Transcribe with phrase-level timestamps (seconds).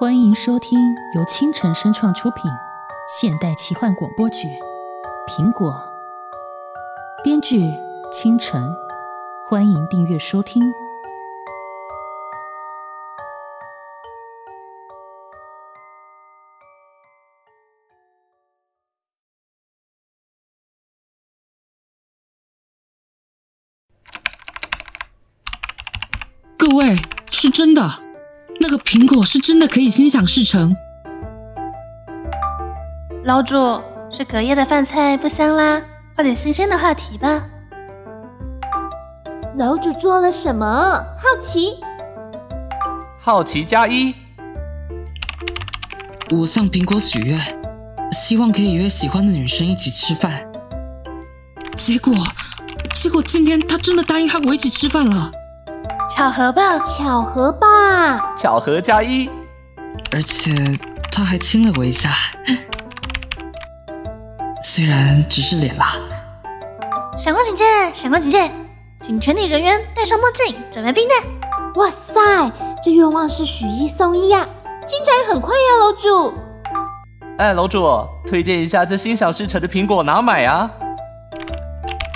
[0.00, 0.78] 欢迎收听
[1.14, 2.50] 由青城声创出品
[3.06, 4.48] 现代奇幻广播剧
[5.28, 5.70] 《苹果》，
[7.22, 7.70] 编剧
[8.10, 8.74] 清晨。
[9.44, 10.62] 欢迎订阅收听。
[29.16, 30.76] 果是真的可以心想事成。
[33.24, 35.82] 楼主，是隔夜的饭菜不香啦，
[36.14, 37.42] 换点新鲜的话题吧。
[39.56, 40.64] 楼主做了什么？
[40.66, 41.80] 好奇。
[43.20, 44.14] 好奇加一。
[46.30, 47.36] 我向苹果许愿，
[48.12, 50.48] 希望可以约喜欢的女生一起吃饭。
[51.74, 52.14] 结果，
[52.94, 55.32] 结果今天他真的答应和我一起吃饭了。
[56.14, 56.78] 巧合吧？
[56.80, 58.34] 巧合吧？
[58.36, 59.30] 巧合加一。
[60.12, 60.52] 而且
[61.10, 62.10] 他还亲了我一下，
[64.62, 65.86] 虽然只是脸啦。
[67.16, 67.64] 闪光警戒！
[67.94, 68.50] 闪光警戒！
[69.00, 71.72] 请全体人员戴上墨镜，准备避难。
[71.76, 72.20] 哇塞，
[72.82, 74.46] 这愿望是许一送一呀，
[74.86, 76.34] 进展很快呀，楼主。
[77.38, 77.88] 哎，楼主，
[78.26, 80.70] 推荐一下这心想事成的苹果哪买啊？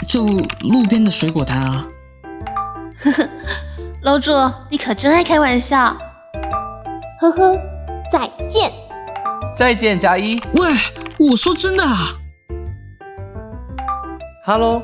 [0.09, 0.27] 就
[0.61, 1.87] 路边的水果摊啊。
[3.03, 3.29] 呵呵，
[4.05, 4.31] 楼主，
[4.69, 5.97] 你可真爱开玩笑。
[7.19, 7.59] 呵呵，
[8.13, 8.71] 再见。
[9.57, 10.39] 再见加一。
[10.53, 10.71] 喂，
[11.19, 11.97] 我说真的啊。
[14.45, 14.83] Hello。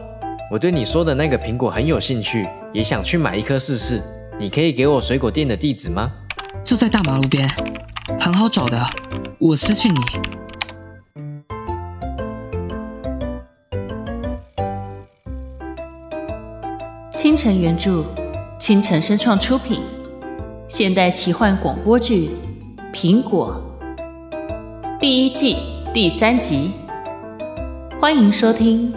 [0.50, 4.02] 我对你说的那个苹果很有兴趣，也想去买一颗试试。
[4.38, 6.10] 你可以给我水果店的地址吗？
[6.64, 7.46] 就在大马路边，
[8.18, 8.80] 很好找的。
[9.38, 10.00] 我私讯你。
[17.12, 18.02] 清晨原著，
[18.60, 19.80] 倾城声创出品，
[20.68, 22.28] 现代奇幻广播剧
[22.94, 23.58] 《苹果》
[25.00, 25.56] 第一季
[25.94, 26.70] 第三集，
[27.98, 28.94] 欢迎收听。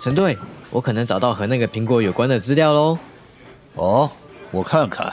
[0.00, 0.38] 陈队，
[0.70, 2.98] 我可能找到和那个苹果有关的资料喽。
[3.74, 4.10] 哦，
[4.50, 5.12] 我看看。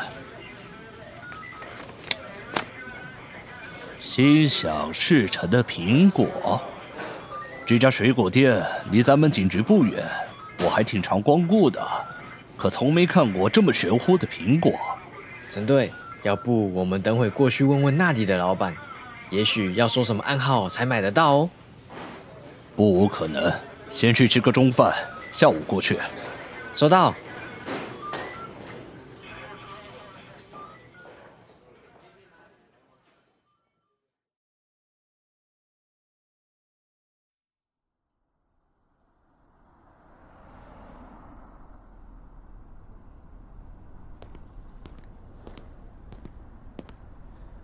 [3.99, 6.61] 心想事成的苹果，
[7.65, 10.03] 这家水果店离咱们警局不远，
[10.59, 11.81] 我还挺常光顾的，
[12.55, 14.71] 可从没看过这么玄乎的苹果。
[15.49, 15.91] 陈队，
[16.23, 18.75] 要不我们等会过去问问那里的老板，
[19.29, 21.49] 也许要说什么暗号才买得到哦。
[22.75, 23.51] 不无可能。
[23.89, 24.93] 先去吃个中饭，
[25.35, 25.99] 下午过去。
[26.73, 27.13] 收到。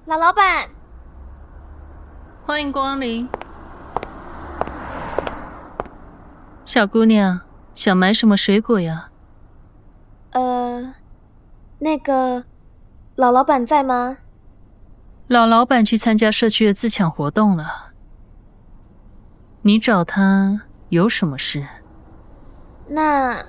[0.06, 0.68] 老老板，
[2.46, 3.30] 欢迎光临。
[6.66, 7.40] 小姑娘，
[7.74, 9.10] 想买什么水果呀？
[10.32, 10.94] 呃，
[11.80, 12.44] 那个
[13.16, 14.18] 老老板在吗？
[15.28, 17.92] 老老板去参加社区的自抢活动了。
[19.62, 21.66] 你找他有什么事？
[22.88, 23.46] 那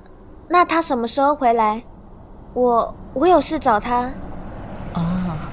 [0.48, 1.82] 那他什么时候回来？
[2.54, 4.12] 我我有事找他。
[4.92, 5.50] 啊，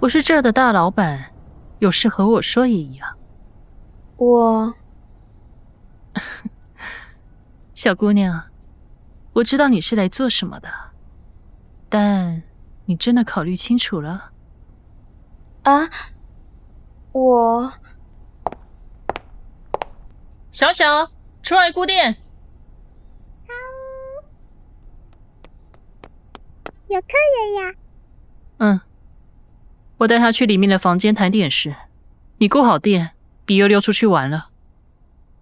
[0.00, 1.32] 我是这儿的大老板，
[1.80, 3.16] 有事和我说也一样。
[4.16, 4.74] 我。
[7.82, 8.44] 小姑娘，
[9.32, 10.68] 我知道你是来做什么的，
[11.88, 12.40] 但
[12.84, 14.30] 你真的考虑清楚了？
[15.64, 15.90] 啊，
[17.10, 17.72] 我
[20.52, 21.10] 小小
[21.42, 22.14] 出来顾店。
[23.48, 23.52] 好，
[26.86, 27.74] 有客人呀。
[28.58, 28.80] 嗯，
[29.96, 31.74] 我带他去里面的房间谈点事，
[32.38, 34.50] 你顾好店，别又溜出去玩了。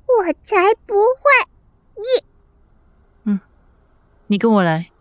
[0.06, 1.50] 我才不会。
[1.96, 2.29] 你，嗯，
[4.30, 4.92] 你跟我来，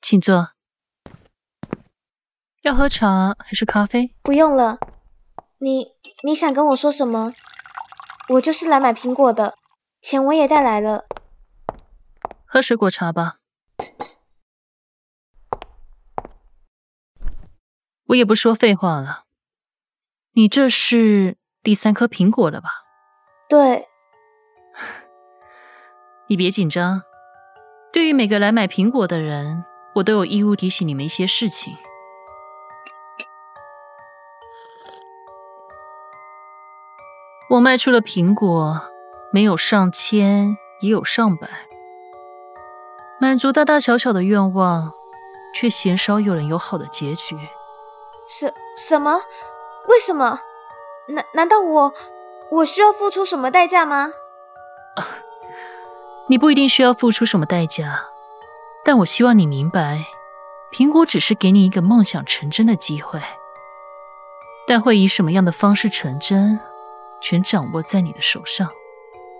[0.00, 0.50] 请坐。
[2.62, 4.14] 要喝茶还是咖啡？
[4.22, 4.78] 不用了。
[5.58, 5.88] 你
[6.22, 7.32] 你想跟我说什么？
[8.28, 9.58] 我就是来买苹果的，
[10.00, 11.06] 钱我也带来了。
[12.46, 13.41] 喝水果茶吧。
[18.12, 19.24] 我也不说废话了，
[20.32, 22.68] 你这是第三颗苹果了吧？
[23.48, 23.88] 对，
[26.26, 27.02] 你别紧张。
[27.90, 29.64] 对于每个来买苹果的人，
[29.94, 31.74] 我都有义务提醒你们一些事情。
[37.48, 38.90] 我卖出了苹果，
[39.32, 41.48] 没有上千，也有上百，
[43.18, 44.92] 满足大大小小的愿望，
[45.54, 47.38] 却鲜少有人有好的结局。
[48.26, 49.22] 什什么？
[49.88, 50.40] 为什么？
[51.08, 51.92] 难难道我
[52.50, 54.12] 我需要付出什么代价吗？
[56.28, 58.06] 你不一定需要付出什么代价，
[58.84, 60.04] 但我希望你明白，
[60.72, 63.20] 苹果只是给你一个梦想成真的机会，
[64.66, 66.60] 但会以什么样的方式成真，
[67.20, 68.70] 全掌握在你的手上。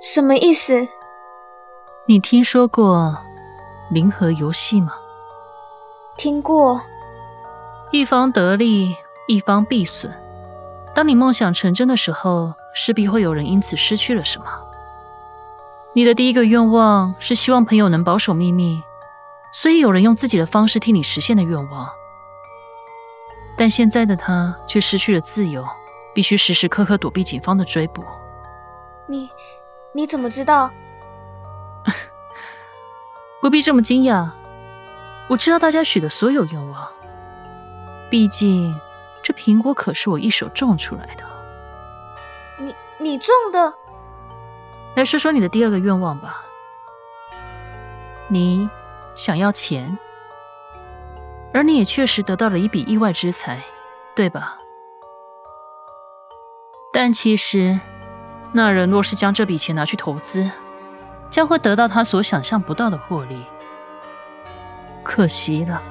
[0.00, 0.88] 什么意思？
[2.08, 3.16] 你听说过
[3.90, 4.94] 零和游戏吗？
[6.16, 6.82] 听过。
[7.92, 8.96] 一方得利，
[9.28, 10.10] 一方必损。
[10.94, 14.46] 当你梦想成真的时候，势必会有人因此失去了什么。
[15.92, 18.82] 你的第一个愿望是希望朋友能保守秘密，
[19.52, 21.86] 所以有人用自己的方式替你实现的愿望。
[23.58, 25.62] 但现在的他却失去了自由，
[26.14, 28.02] 必须时时刻刻躲避警方的追捕。
[29.06, 29.28] 你
[29.92, 30.70] 你怎么知道？
[33.42, 34.30] 不必这么惊讶，
[35.28, 36.90] 我知道大家许的所有愿望。
[38.12, 38.78] 毕竟，
[39.22, 41.24] 这苹果可是我一手种出来的。
[42.58, 43.72] 你你种的？
[44.94, 46.44] 来说说你的第二个愿望吧。
[48.28, 48.68] 你
[49.14, 49.96] 想要钱，
[51.54, 53.62] 而你也确实得到了一笔意外之财，
[54.14, 54.58] 对吧？
[56.92, 57.80] 但其实，
[58.52, 60.50] 那人若是将这笔钱拿去投资，
[61.30, 63.42] 将会得到他所想象不到的获利。
[65.02, 65.82] 可惜了。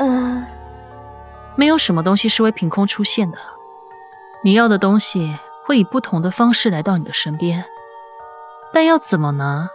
[0.00, 0.46] 嗯，
[1.56, 3.38] 没有什么东西是会凭空出现的。
[4.42, 7.62] 你要的东西会以不同的方式来到你的身边，
[8.72, 9.68] 但要怎么拿，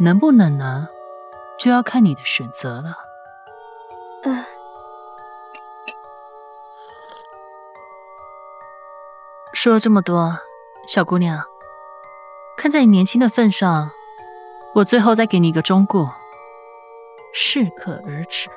[0.00, 0.88] 能不能拿，
[1.56, 2.96] 就要看你的选择了。
[4.24, 4.44] 嗯，
[9.52, 10.36] 说了这么多，
[10.88, 11.44] 小姑娘，
[12.56, 13.92] 看在你年轻的份上，
[14.74, 16.12] 我最后再给你一个忠告：
[17.32, 18.50] 适可而止。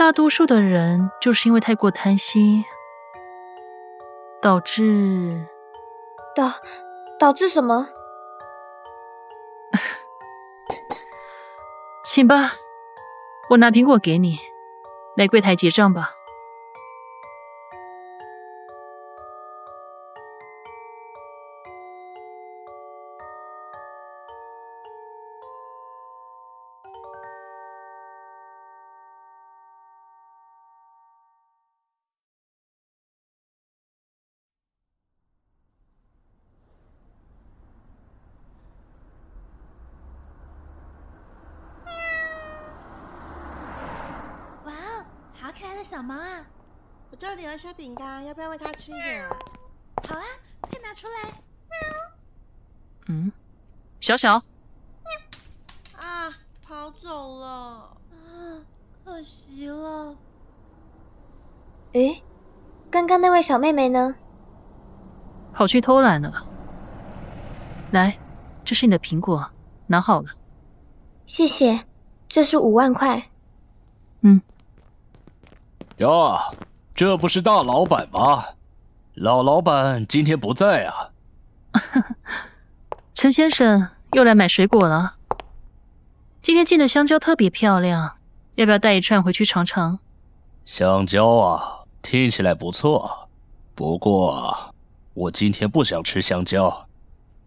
[0.00, 2.64] 大多数的人就是因为太过贪心，
[4.40, 5.46] 导致
[6.34, 6.50] 导
[7.18, 7.86] 导致什么？
[12.02, 12.54] 请吧，
[13.50, 14.38] 我拿苹果给你，
[15.18, 16.14] 来柜台结账吧。
[46.00, 46.46] 小猫啊！
[47.10, 49.36] 我这里有一些饼干，要不要喂它吃一点啊？
[50.08, 50.22] 好啊，
[50.62, 51.42] 快拿出来！
[53.08, 53.30] 嗯，
[54.00, 54.36] 小小，
[55.94, 56.32] 啊，
[56.62, 57.46] 跑走了。
[58.12, 58.64] 啊，
[59.04, 60.16] 可惜了。
[61.92, 62.22] 诶，
[62.90, 64.14] 刚刚那位小妹妹呢？
[65.52, 66.48] 跑去偷懒了。
[67.90, 68.18] 来，
[68.64, 69.50] 这是你的苹果，
[69.86, 70.30] 拿好了。
[71.26, 71.84] 谢谢，
[72.26, 73.30] 这是五万块。
[74.22, 74.40] 嗯，
[76.00, 76.50] 呀，
[76.94, 78.44] 这不是大老板吗？
[79.14, 81.10] 老老板今天不在啊。
[83.12, 85.16] 陈先生又来买水果了。
[86.40, 88.16] 今天进的香蕉特别漂亮，
[88.54, 89.98] 要不要带一串回去尝尝？
[90.64, 93.28] 香蕉啊，听起来不错，
[93.74, 94.72] 不过
[95.12, 96.86] 我今天不想吃香蕉。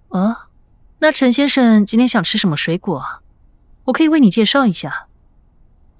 [0.09, 0.49] 啊，
[0.99, 3.03] 那陈先生今天想吃什么水果？
[3.85, 5.07] 我可以为你介绍一下。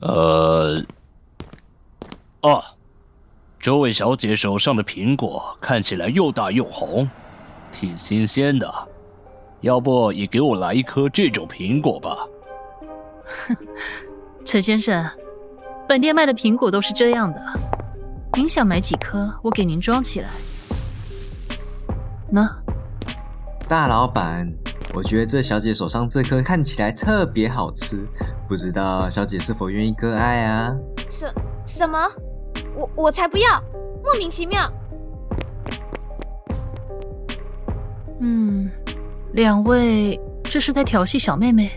[0.01, 0.85] 呃，
[2.43, 2.61] 啊，
[3.57, 7.09] 这位小姐手上的苹果看起来又大又红，
[7.71, 8.69] 挺新鲜的，
[9.61, 12.17] 要不也给我来一颗这种苹果吧？
[13.47, 13.55] 哼
[14.43, 15.09] 陈先生，
[15.87, 17.41] 本店卖的苹果都是这样的，
[18.33, 20.29] 您想买几颗，我给您装起来。
[22.29, 22.45] 那，
[23.69, 24.53] 大老板，
[24.93, 28.05] 我觉得这小姐手上这颗看起来特别好吃，
[28.49, 30.75] 不知道小姐是否愿意割爱啊？
[31.09, 31.33] 什
[31.65, 31.97] 什么？
[32.75, 33.61] 我我才不要！
[34.03, 34.71] 莫名其妙。
[38.19, 38.69] 嗯，
[39.33, 41.71] 两位这是在调戏小妹妹？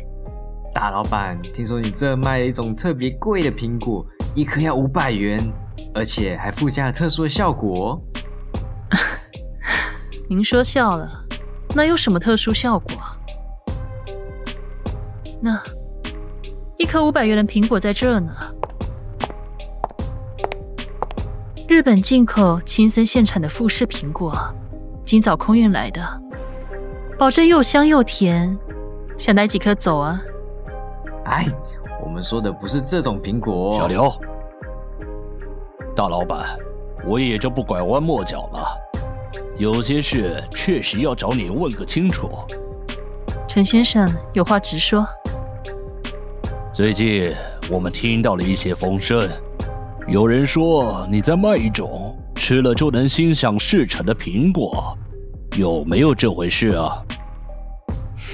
[0.73, 5.43] 大老板，听说你这卖了一种特别贵的苹果，一颗要五百元，
[5.95, 8.01] 而且还附加了特殊的效果。
[10.29, 11.09] 您说笑了，
[11.75, 12.95] 那有什么特殊效果？
[15.41, 15.63] 那
[16.79, 18.33] 一颗五百元的苹果在这呢。
[21.77, 24.35] 日本进口青森现产的富士苹果，
[25.05, 26.01] 今早空运来的，
[27.19, 28.59] 保证又香又甜。
[29.19, 30.19] 想带几颗走啊？
[31.27, 31.45] 哎，
[32.03, 33.77] 我们说的不是这种苹果。
[33.77, 34.11] 小刘，
[35.95, 36.59] 大老板，
[37.05, 38.67] 我也就不拐弯抹角了。
[39.59, 42.31] 有些事确实要找你问个清楚。
[43.47, 45.07] 陈先生，有话直说。
[46.73, 47.35] 最近
[47.69, 49.29] 我们听到了一些风声，
[50.09, 54.97] 有人说你在卖一种吃了就能心想事成的苹果，
[55.59, 57.03] 有没有这回事啊？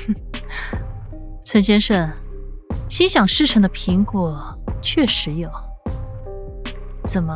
[0.06, 0.14] 哼，
[1.46, 2.10] 陈先生，
[2.90, 4.38] 心想事成的苹果
[4.82, 5.48] 确实有。
[7.04, 7.34] 怎么，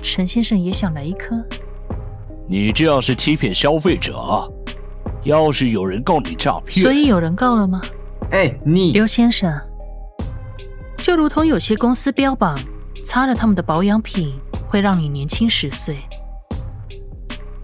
[0.00, 1.36] 陈先生也想来一颗？
[2.48, 4.46] 你这样是欺骗消费者啊！
[5.24, 7.80] 要是有人告你诈骗，所以有人告了吗？
[8.30, 9.52] 哎，你刘先生，
[10.98, 12.56] 就如同有些公司标榜，
[13.02, 15.96] 擦了他们的保养品会让你年轻十岁，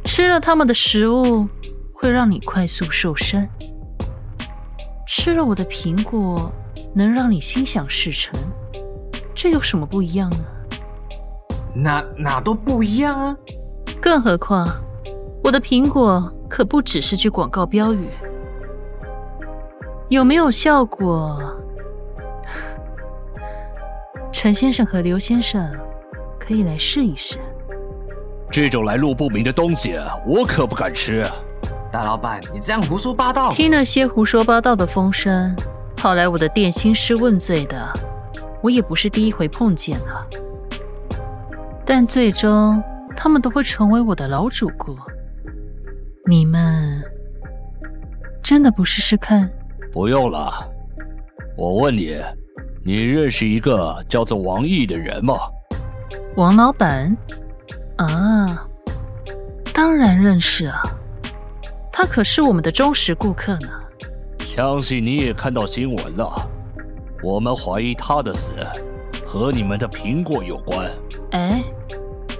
[0.04, 1.47] 吃了他们的食物
[1.95, 3.49] 会让你快速瘦身，
[5.07, 6.50] 吃了我的苹果
[6.92, 8.35] 能让你心想事成，
[9.35, 10.38] 这有什么不一样呢？
[11.75, 13.37] 哪哪都不一样啊！
[14.00, 14.68] 更何况，
[15.45, 18.09] 我的苹果可不只是句广告标语，
[20.09, 21.40] 有没有效果？
[24.40, 25.68] 陈先生和刘先生
[26.38, 27.40] 可以来试一试。
[28.52, 31.28] 这种来路不明的东西，我可不敢吃。
[31.90, 33.50] 大老板，你这样胡说八道！
[33.50, 35.57] 听那些胡说八道的风声，
[35.97, 37.92] 跑来我的店兴师问罪的，
[38.62, 40.25] 我也不是第一回碰见了。
[41.85, 42.80] 但最终。
[43.16, 44.97] 他们都会成为我的老主顾。
[46.28, 47.02] 你们
[48.45, 49.50] 真的不试试看？
[49.90, 50.52] 不用了。
[51.57, 52.16] 我问你，
[52.88, 55.35] 你认识一个叫做王毅的人吗？
[56.37, 57.14] 王老板？
[57.99, 58.64] 啊，
[59.75, 60.80] 当然认识啊。
[61.92, 63.68] 他可是我们的忠实顾客呢。
[64.47, 66.33] 相信你也看到新闻了。
[67.23, 68.52] 我们怀疑他的死
[69.26, 70.90] 和你们的苹果有关。
[71.33, 71.62] 哎。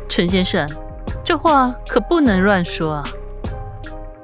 [0.09, 0.67] 陈先生，
[1.23, 3.05] 这话可不能乱说啊！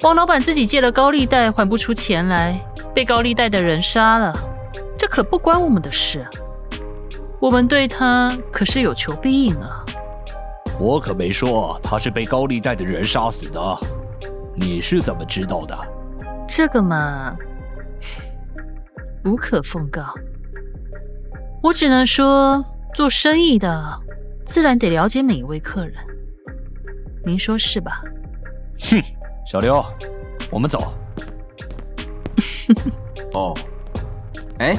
[0.01, 2.59] 王老板自己借了高利贷还不出钱来，
[2.95, 4.35] 被高利贷的人杀了，
[4.97, 6.25] 这可不关我们的事。
[7.39, 9.85] 我们对他可是有求必应啊！
[10.79, 13.77] 我可没说他是被高利贷的人杀死的，
[14.55, 15.77] 你是怎么知道的？
[16.47, 17.35] 这个嘛，
[19.23, 20.03] 无可奉告。
[21.61, 24.01] 我只能说，做生意的。
[24.45, 25.95] 自然得了解每一位客人，
[27.25, 28.03] 您说是吧？
[28.79, 29.01] 哼，
[29.45, 29.83] 小刘，
[30.51, 30.93] 我们走。
[33.33, 33.53] 哦，
[34.59, 34.77] 哎，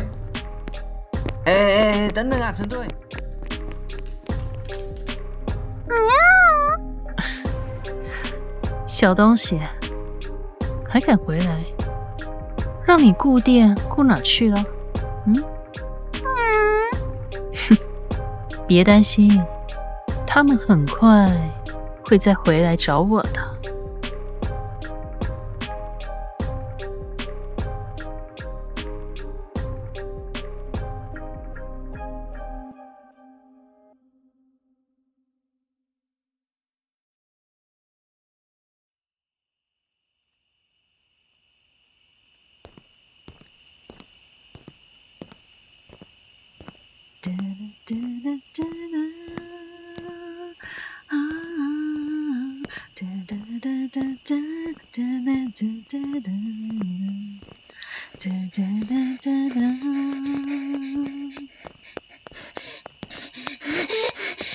[1.45, 2.87] 哎哎哎，等等啊，陈队！
[8.87, 9.61] 小东西，
[10.89, 11.63] 还敢回来？
[12.87, 14.65] 让你顾店顾哪去了？
[15.27, 15.45] 嗯？
[17.53, 17.77] 哼，
[18.67, 19.43] 别担心。
[20.27, 21.31] 他们很快
[22.05, 23.56] 会再回来找我的。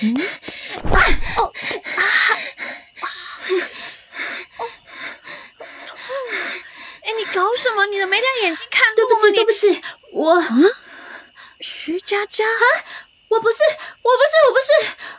[0.04, 0.98] 嗯，啊
[1.36, 1.52] 哦
[1.96, 2.02] 啊
[3.00, 3.06] 啊
[4.58, 4.60] 哦，
[5.86, 5.96] 痛！
[7.02, 7.86] 哎，你搞什么？
[7.86, 9.80] 你的没戴眼镜看对不起，对不起，
[10.10, 10.64] 我嗯，
[11.60, 12.64] 徐佳佳啊，
[13.28, 13.58] 我不是，
[14.02, 14.72] 我不是，我不是，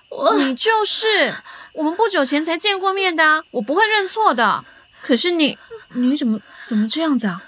[0.10, 1.34] 我你就是，
[1.72, 4.66] 我们不久前才见过面的，我不会认错的。
[5.02, 5.58] 可是你，
[5.94, 7.42] 你怎么怎么这样子啊？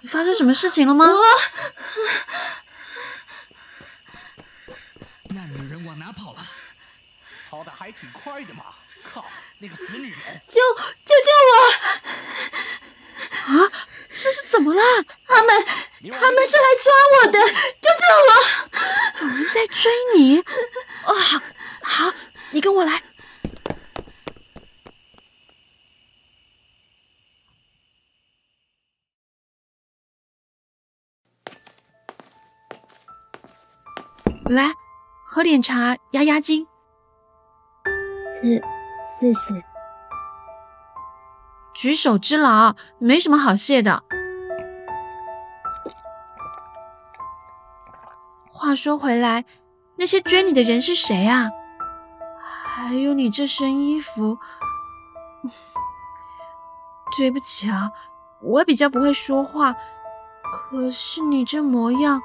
[0.00, 1.04] 你发生什么事情了吗？
[1.06, 1.22] 我。
[5.34, 6.40] 那女人往哪跑了？
[7.48, 8.64] 跑的还挺快的嘛！
[9.12, 9.22] 靠，
[9.58, 10.40] 那个死女人！
[10.46, 10.54] 救
[11.04, 11.54] 救救我！
[13.52, 13.68] 啊，
[14.08, 14.80] 这是怎么了？
[15.26, 17.38] 他们他们是来抓我的！
[17.82, 18.30] 救救我！
[19.20, 20.40] 有人在追你？
[20.40, 21.38] 啊，好，
[21.82, 22.14] 好，
[22.52, 23.02] 你跟我来。
[34.46, 34.72] 来，
[35.26, 36.66] 喝点茶压压惊。
[38.42, 38.60] 谢，
[39.20, 39.64] 谢谢。
[41.72, 44.02] 举手之劳，没什么好谢的。
[48.50, 49.44] 话说回来，
[49.96, 51.50] 那些追你的人是谁啊？
[52.64, 54.38] 还有你这身衣服，
[57.16, 57.92] 对不起啊，
[58.40, 59.74] 我比较不会说话。
[60.42, 62.20] 可是你这模样，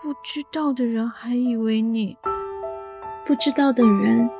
[0.00, 2.16] 不知道的人还以为你……
[3.26, 4.30] 不知道的人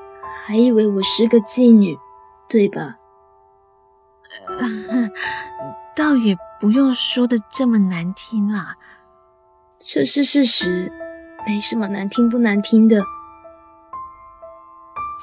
[0.45, 1.99] 还以为我是个妓女，
[2.49, 2.97] 对吧？
[5.95, 8.76] 倒也不用说的这么难听啦，
[9.80, 10.92] 这是事实，
[11.47, 13.02] 没什么难听不难听的。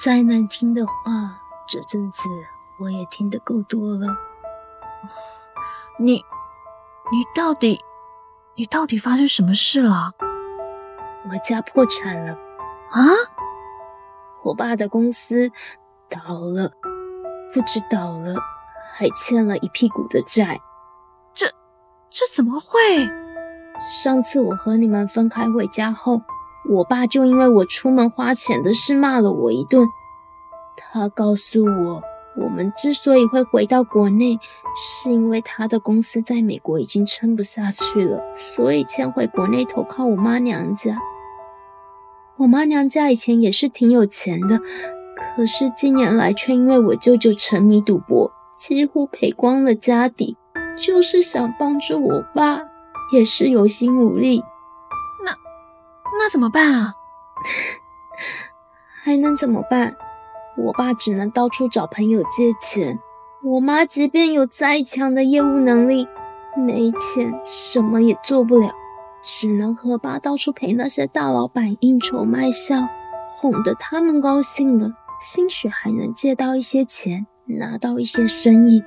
[0.03, 0.91] 再难听的话，
[1.67, 2.22] 这阵子
[2.79, 4.17] 我也听得够多了。
[5.98, 6.15] 你，
[7.12, 7.79] 你到底，
[8.55, 10.12] 你到底发生什么事了？
[11.29, 12.34] 我家破产了
[12.91, 13.01] 啊！
[14.45, 15.51] 我爸的公司
[16.09, 16.71] 倒了，
[17.51, 18.35] 不止倒了。
[18.97, 20.61] 还欠了一屁股的债，
[21.33, 21.47] 这
[22.09, 22.79] 这怎么会？
[24.01, 26.21] 上次我和你们分开回家后，
[26.69, 29.85] 我爸就因为我出门花钱的事骂了我一顿。
[30.77, 32.01] 他告诉我，
[32.37, 34.39] 我们之所以会回到国内，
[35.03, 40.97] 是因为他的公司在美国已经撑不下去了，所以迁回国内投靠我妈娘家。
[42.37, 44.59] 我妈娘家以前也是挺有钱的，
[45.15, 48.31] 可是近年来却因为我舅舅沉迷赌博。
[48.57, 50.37] 几乎赔光了家底，
[50.77, 52.61] 就是想帮助我爸，
[53.11, 54.41] 也是有心无力。
[55.25, 55.31] 那
[56.17, 56.93] 那怎么办啊？
[59.03, 59.98] 还能怎么办？
[60.57, 62.98] 我爸只能到处找朋友借钱。
[63.43, 66.07] 我妈即便有再强的业务能力，
[66.57, 68.71] 没钱什么也做不了，
[69.25, 72.88] 只能和爸到处陪那些大老板应酬卖笑，
[73.27, 77.27] 哄得他们高兴了，兴许还能借到一些钱。
[77.48, 78.81] 拿到一些生意，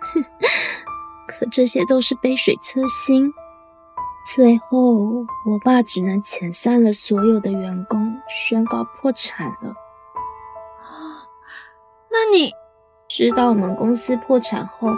[0.00, 0.20] 哼，
[1.28, 3.32] 可这些都是杯水车薪。
[4.34, 9.74] 最后，我爸只能遣散了所有的员工，宣告破产了。
[12.10, 12.50] 那你
[13.08, 14.88] 知道我们公司破产后，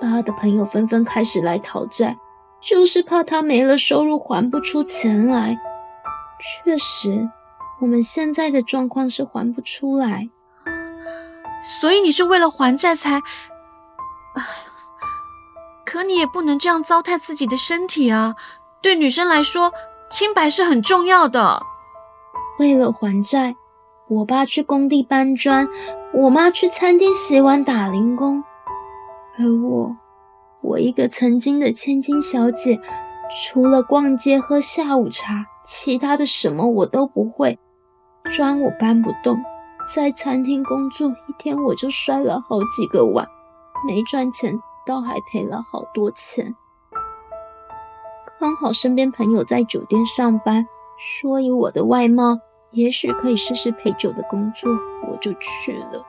[0.00, 2.16] 爸的朋友纷纷开始来讨债，
[2.60, 5.58] 就是怕他没了收入还不出钱来。
[6.64, 7.28] 确实，
[7.80, 10.28] 我们现在的状况是还不出来。
[11.80, 13.16] 所以你是为了还债才……
[14.34, 14.44] 哎，
[15.84, 18.36] 可你也不能这样糟蹋自己的身体啊！
[18.80, 19.72] 对女生来说，
[20.08, 21.62] 清白是很重要的。
[22.60, 23.56] 为了还债，
[24.08, 25.68] 我爸去工地搬砖，
[26.14, 28.44] 我妈去餐厅洗碗打零工，
[29.36, 29.96] 而我，
[30.68, 32.78] 我一个曾经的千金小姐，
[33.30, 37.58] 除了逛街喝下午茶，其他的什么我都不会。
[38.24, 39.38] 砖我搬不动。
[39.94, 43.26] 在餐厅工作一天，我就摔了好几个碗，
[43.86, 46.54] 没赚钱，倒还赔了好多钱。
[48.38, 50.66] 刚好身边朋友在酒店上班，
[50.98, 52.40] 说以我的外貌，
[52.72, 54.70] 也许可以试试陪酒的工作，
[55.10, 56.04] 我就去了。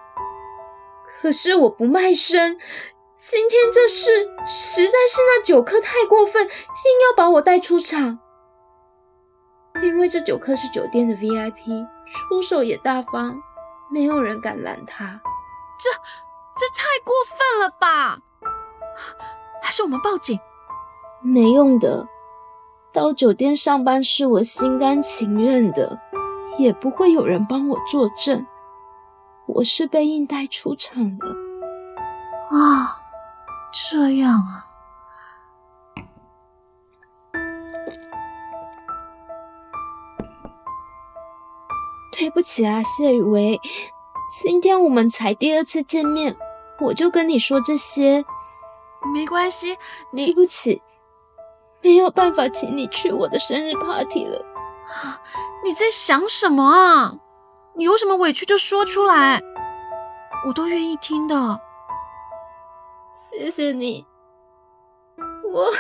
[1.22, 2.58] 可是我不卖身，
[3.22, 4.10] 今天这事
[4.46, 8.18] 实在是那酒客太过分，硬要把我带出场。
[9.84, 13.38] 因为这酒客是酒店的 VIP，出手也大方。
[13.92, 15.20] 没有人敢拦他，
[15.78, 15.90] 这
[16.56, 18.22] 这太过分了吧？
[19.62, 20.40] 还是我们报警？
[21.22, 22.08] 没用的，
[22.94, 26.00] 到酒店上班是我心甘情愿的，
[26.58, 28.48] 也不会有人帮我作证。
[29.48, 31.28] 我是被硬带出场的。
[32.52, 33.09] 啊，
[33.72, 34.66] 这样啊。
[42.12, 43.60] 对不起啊，谢雨薇，
[44.44, 46.36] 今天我们才第二次见面，
[46.82, 48.26] 我就跟你说这些。
[49.14, 49.78] 没关系，
[50.12, 50.82] 你对不起，
[51.82, 54.44] 没有办法请你去我的生日 party 了。
[55.64, 57.16] 你在想什么啊？
[57.76, 59.42] 你有什么委屈就说出来，
[60.46, 61.62] 我都愿意听的。
[63.40, 64.06] 谢谢你，
[65.50, 65.72] 我。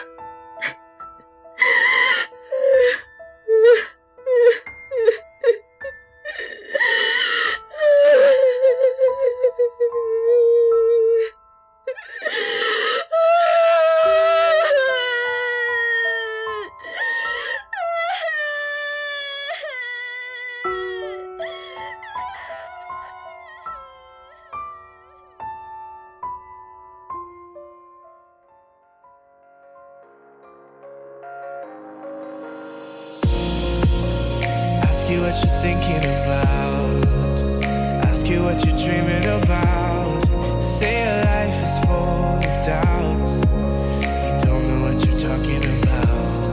[35.11, 37.63] you what you're thinking about.
[38.07, 40.23] Ask you what you're dreaming about.
[40.63, 43.33] Say your life is full of doubts.
[43.41, 46.45] You don't know what you're talking about.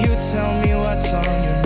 [0.00, 1.59] You tell me what's on your mind.